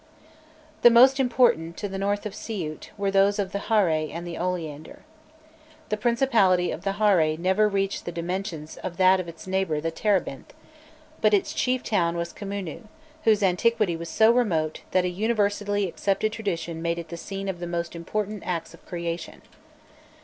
[0.81, 4.35] The most important, to the north of Siût, were those of the Hare and the
[4.35, 5.03] Oleander.
[5.89, 9.91] The principality of the Hare never reached the dimensions of that of its neighbour the
[9.91, 10.55] Terebinth,
[11.21, 12.85] but its chief town was Khmûnû,
[13.25, 17.59] whose antiquity was so remote, that a universally accepted tradition made it the scene of
[17.59, 19.43] the most important acts of creation.